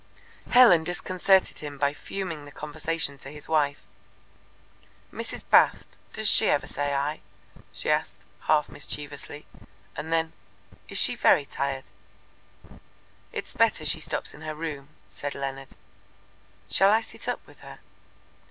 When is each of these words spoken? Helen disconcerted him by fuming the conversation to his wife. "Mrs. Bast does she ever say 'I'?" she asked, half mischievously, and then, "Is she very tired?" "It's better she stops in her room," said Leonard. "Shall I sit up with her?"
Helen 0.49 0.83
disconcerted 0.83 1.59
him 1.59 1.77
by 1.77 1.93
fuming 1.93 2.45
the 2.45 2.51
conversation 2.51 3.19
to 3.19 3.29
his 3.29 3.47
wife. 3.47 3.83
"Mrs. 5.13 5.47
Bast 5.47 5.95
does 6.11 6.27
she 6.27 6.49
ever 6.49 6.65
say 6.65 6.91
'I'?" 6.95 7.21
she 7.71 7.91
asked, 7.91 8.25
half 8.45 8.67
mischievously, 8.67 9.45
and 9.95 10.11
then, 10.11 10.33
"Is 10.89 10.97
she 10.97 11.13
very 11.15 11.45
tired?" 11.45 11.83
"It's 13.31 13.53
better 13.53 13.85
she 13.85 14.01
stops 14.01 14.33
in 14.33 14.41
her 14.41 14.55
room," 14.55 14.89
said 15.07 15.35
Leonard. 15.35 15.75
"Shall 16.67 16.89
I 16.89 17.01
sit 17.01 17.27
up 17.27 17.45
with 17.45 17.59
her?" 17.59 17.77